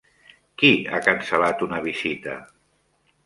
Qui 0.61 0.69
ha 0.91 1.01
cancel·lat 1.07 1.61
una 1.67 1.81
visita? 1.89 2.39